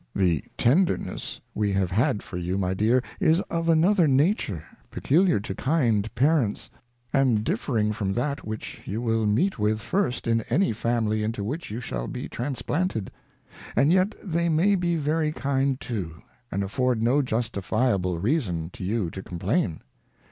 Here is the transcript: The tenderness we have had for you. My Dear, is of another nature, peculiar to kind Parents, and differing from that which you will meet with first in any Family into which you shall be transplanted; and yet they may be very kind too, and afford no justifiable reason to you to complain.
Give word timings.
The 0.15 0.43
tenderness 0.57 1.39
we 1.53 1.71
have 1.73 1.91
had 1.91 2.23
for 2.23 2.37
you. 2.37 2.57
My 2.57 2.73
Dear, 2.73 3.03
is 3.19 3.39
of 3.51 3.69
another 3.69 4.07
nature, 4.07 4.63
peculiar 4.89 5.39
to 5.41 5.53
kind 5.53 6.09
Parents, 6.15 6.71
and 7.13 7.43
differing 7.43 7.93
from 7.93 8.11
that 8.13 8.43
which 8.43 8.81
you 8.85 8.99
will 8.99 9.27
meet 9.27 9.59
with 9.59 9.79
first 9.79 10.25
in 10.25 10.41
any 10.49 10.73
Family 10.73 11.21
into 11.23 11.43
which 11.43 11.69
you 11.69 11.79
shall 11.81 12.07
be 12.07 12.27
transplanted; 12.27 13.11
and 13.75 13.93
yet 13.93 14.15
they 14.23 14.49
may 14.49 14.73
be 14.73 14.95
very 14.95 15.31
kind 15.31 15.79
too, 15.79 16.23
and 16.51 16.63
afford 16.63 17.03
no 17.03 17.21
justifiable 17.21 18.17
reason 18.17 18.71
to 18.73 18.83
you 18.83 19.11
to 19.11 19.21
complain. 19.21 19.81